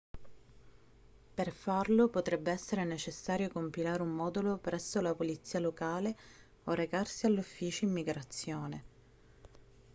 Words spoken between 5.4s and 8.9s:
locale o recarsi all'ufficio immigrazione